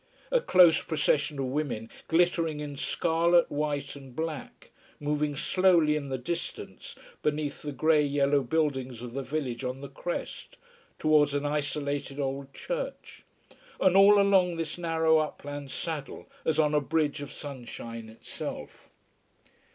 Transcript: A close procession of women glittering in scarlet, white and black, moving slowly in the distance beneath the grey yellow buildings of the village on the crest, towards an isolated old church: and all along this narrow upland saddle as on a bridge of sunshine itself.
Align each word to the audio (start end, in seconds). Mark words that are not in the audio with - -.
A 0.31 0.41
close 0.41 0.81
procession 0.83 1.37
of 1.37 1.45
women 1.45 1.87
glittering 2.07 2.59
in 2.59 2.75
scarlet, 2.75 3.51
white 3.51 3.95
and 3.95 4.15
black, 4.15 4.71
moving 4.99 5.35
slowly 5.35 5.95
in 5.95 6.09
the 6.09 6.17
distance 6.17 6.95
beneath 7.21 7.61
the 7.61 7.71
grey 7.71 8.01
yellow 8.01 8.41
buildings 8.41 9.03
of 9.03 9.13
the 9.13 9.21
village 9.21 9.63
on 9.63 9.81
the 9.81 9.87
crest, 9.89 10.57
towards 10.97 11.35
an 11.35 11.45
isolated 11.45 12.19
old 12.19 12.51
church: 12.51 13.25
and 13.79 13.95
all 13.95 14.19
along 14.19 14.55
this 14.55 14.75
narrow 14.75 15.19
upland 15.19 15.69
saddle 15.69 16.27
as 16.45 16.57
on 16.57 16.73
a 16.73 16.81
bridge 16.81 17.21
of 17.21 17.31
sunshine 17.31 18.09
itself. 18.09 18.89